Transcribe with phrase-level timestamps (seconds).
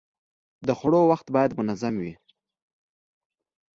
[0.67, 2.13] د خوړو وخت باید منظم وي.